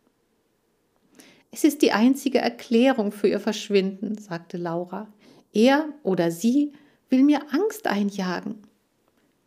Es 1.51 1.63
ist 1.63 1.81
die 1.81 1.91
einzige 1.91 2.39
Erklärung 2.39 3.11
für 3.11 3.27
ihr 3.27 3.39
Verschwinden, 3.39 4.17
sagte 4.17 4.57
Laura. 4.57 5.07
Er 5.53 5.89
oder 6.03 6.31
sie 6.31 6.73
will 7.09 7.23
mir 7.23 7.41
Angst 7.53 7.87
einjagen. 7.87 8.63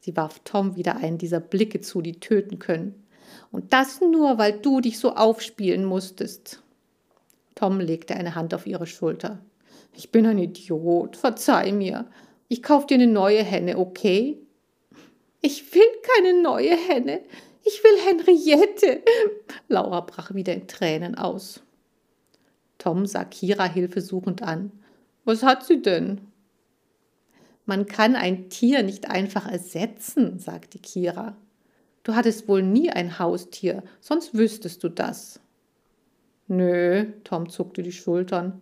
Sie 0.01 0.17
warf 0.17 0.41
Tom 0.45 0.77
wieder 0.77 0.97
einen 0.97 1.19
dieser 1.19 1.41
Blicke 1.41 1.81
zu, 1.81 2.01
die 2.01 2.21
töten 2.21 2.59
können. 2.61 3.07
Und 3.51 3.73
das 3.73 4.01
nur, 4.01 4.39
weil 4.39 4.53
du 4.61 4.81
dich 4.81 4.99
so 4.99 5.15
aufspielen 5.15 5.85
musstest. 5.85 6.63
Tom 7.57 7.81
legte 7.81 8.15
eine 8.15 8.37
Hand 8.37 8.55
auf 8.55 8.67
ihre 8.67 8.87
Schulter. 8.87 9.41
Ich 9.95 10.13
bin 10.13 10.27
ein 10.27 10.39
Idiot, 10.39 11.17
verzeih 11.17 11.73
mir. 11.73 12.07
Ich 12.49 12.63
kauf 12.63 12.87
dir 12.87 12.95
eine 12.95 13.09
neue 13.09 13.43
Henne, 13.43 13.79
okay? 13.79 14.39
Ich 15.41 15.75
will 15.75 15.83
keine 16.15 16.41
neue 16.41 16.77
Henne. 16.77 17.21
Ich 17.65 17.83
will 17.83 17.99
Henriette. 18.05 19.03
Laura 19.69 20.03
brach 20.03 20.35
wieder 20.35 20.55
in 20.55 20.69
Tränen 20.69 21.17
aus. 21.17 21.63
Tom 22.79 23.07
sah 23.07 23.25
Kira 23.25 23.65
hilfesuchend 23.65 24.43
an. 24.43 24.71
Was 25.27 25.43
hat 25.43 25.67
sie 25.67 25.83
denn? 25.83 26.21
Man 27.67 27.87
kann 27.87 28.15
ein 28.15 28.49
Tier 28.49 28.85
nicht 28.85 29.11
einfach 29.11 29.51
ersetzen, 29.51 30.39
sagte 30.39 30.79
Kira. 30.79 31.37
Du 32.05 32.15
hattest 32.15 32.47
wohl 32.47 32.63
nie 32.63 32.91
ein 32.91 33.19
Haustier, 33.19 33.83
sonst 34.01 34.35
wüsstest 34.35 34.85
du 34.85 34.89
das. 34.89 35.41
Nö, 36.47 37.07
Tom 37.25 37.49
zuckte 37.49 37.83
die 37.83 37.91
Schultern. 37.91 38.61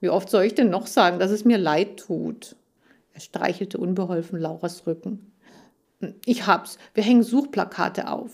Wie 0.00 0.08
oft 0.08 0.30
soll 0.30 0.44
ich 0.44 0.54
denn 0.54 0.70
noch 0.70 0.86
sagen, 0.86 1.18
dass 1.18 1.30
es 1.30 1.44
mir 1.44 1.58
leid 1.58 1.98
tut? 1.98 2.56
Er 3.12 3.20
streichelte 3.20 3.76
unbeholfen 3.76 4.40
Lauras 4.40 4.86
Rücken. 4.86 5.30
Ich 6.24 6.46
hab's, 6.46 6.78
wir 6.94 7.04
hängen 7.04 7.22
Suchplakate 7.22 8.08
auf. 8.08 8.30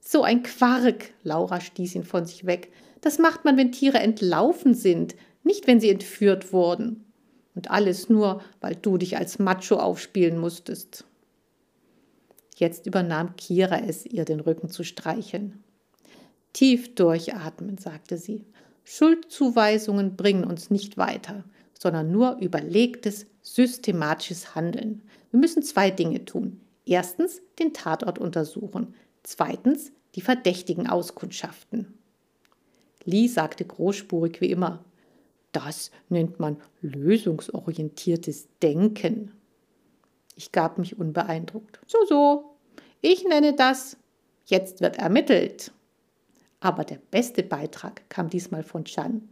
So 0.00 0.22
ein 0.22 0.42
Quark, 0.42 1.10
Laura 1.24 1.60
stieß 1.60 1.94
ihn 1.94 2.04
von 2.04 2.24
sich 2.24 2.46
weg. 2.46 2.72
Das 3.02 3.18
macht 3.18 3.44
man, 3.44 3.58
wenn 3.58 3.70
Tiere 3.70 3.98
entlaufen 3.98 4.72
sind, 4.72 5.14
nicht 5.42 5.66
wenn 5.66 5.80
sie 5.80 5.90
entführt 5.90 6.52
wurden. 6.52 7.04
Und 7.54 7.70
alles 7.70 8.08
nur, 8.08 8.42
weil 8.60 8.76
du 8.76 8.98
dich 8.98 9.16
als 9.16 9.38
Macho 9.38 9.76
aufspielen 9.76 10.38
musstest. 10.38 11.04
Jetzt 12.56 12.86
übernahm 12.86 13.36
Kira 13.36 13.78
es, 13.78 14.06
ihr 14.06 14.24
den 14.24 14.40
Rücken 14.40 14.68
zu 14.68 14.84
streicheln. 14.84 15.62
Tief 16.52 16.94
durchatmen, 16.94 17.78
sagte 17.78 18.16
sie. 18.16 18.44
Schuldzuweisungen 18.84 20.16
bringen 20.16 20.44
uns 20.44 20.70
nicht 20.70 20.96
weiter, 20.96 21.44
sondern 21.78 22.10
nur 22.10 22.38
überlegtes, 22.40 23.26
systematisches 23.42 24.54
Handeln. 24.54 25.02
Wir 25.30 25.40
müssen 25.40 25.62
zwei 25.62 25.90
Dinge 25.90 26.24
tun. 26.24 26.60
Erstens 26.86 27.40
den 27.58 27.74
Tatort 27.74 28.18
untersuchen. 28.18 28.94
Zweitens 29.22 29.92
die 30.14 30.20
Verdächtigen 30.20 30.88
auskundschaften. 30.88 31.98
Lee 33.04 33.28
sagte 33.28 33.64
großspurig 33.64 34.40
wie 34.40 34.50
immer, 34.50 34.84
das 35.58 35.90
nennt 36.08 36.38
man 36.38 36.56
lösungsorientiertes 36.82 38.48
Denken. 38.62 39.32
Ich 40.36 40.52
gab 40.52 40.78
mich 40.78 40.98
unbeeindruckt. 40.98 41.80
So, 41.86 41.98
so. 42.06 42.56
Ich 43.00 43.24
nenne 43.24 43.54
das, 43.54 43.96
jetzt 44.46 44.80
wird 44.80 44.98
ermittelt. 44.98 45.72
Aber 46.60 46.84
der 46.84 47.00
beste 47.10 47.42
Beitrag 47.42 48.08
kam 48.08 48.30
diesmal 48.30 48.62
von 48.62 48.84
Chan. 48.84 49.28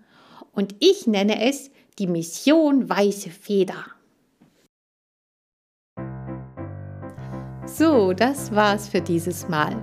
Und 0.51 0.75
ich 0.81 1.07
nenne 1.07 1.49
es 1.49 1.71
die 2.01 2.09
Mission 2.09 2.89
Weiße 2.89 3.31
Feder. 3.31 3.85
So, 7.67 8.13
das 8.13 8.53
war's 8.53 8.89
für 8.89 9.01
dieses 9.01 9.49
Mal. 9.49 9.77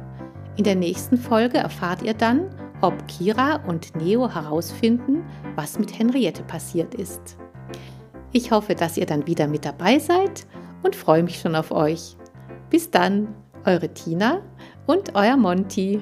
In 0.57 0.65
der 0.65 0.75
nächsten 0.75 1.17
Folge 1.17 1.57
erfahrt 1.57 2.01
ihr 2.01 2.13
dann, 2.13 2.49
ob 2.83 3.07
Kira 3.07 3.61
und 3.65 3.95
Neo 3.95 4.29
herausfinden, 4.29 5.23
was 5.55 5.79
mit 5.79 5.97
Henriette 5.97 6.43
passiert 6.43 6.93
ist. 6.93 7.37
Ich 8.33 8.51
hoffe, 8.51 8.75
dass 8.75 8.97
ihr 8.97 9.05
dann 9.05 9.25
wieder 9.25 9.47
mit 9.47 9.63
dabei 9.63 9.99
seid 9.99 10.45
und 10.83 10.95
freue 10.95 11.23
mich 11.23 11.39
schon 11.39 11.55
auf 11.55 11.71
euch. 11.71 12.17
Bis 12.69 12.91
dann, 12.91 13.33
eure 13.65 13.87
Tina 13.93 14.41
und 14.85 15.15
euer 15.15 15.37
Monty. 15.37 16.01